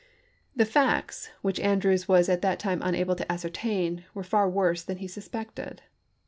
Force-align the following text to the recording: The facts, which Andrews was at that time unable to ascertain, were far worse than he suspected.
The 0.55 0.65
facts, 0.65 1.29
which 1.43 1.59
Andrews 1.59 2.07
was 2.07 2.27
at 2.27 2.41
that 2.41 2.57
time 2.57 2.81
unable 2.81 3.15
to 3.15 3.31
ascertain, 3.31 4.03
were 4.15 4.23
far 4.23 4.49
worse 4.49 4.81
than 4.81 4.97
he 4.97 5.07
suspected. 5.07 5.83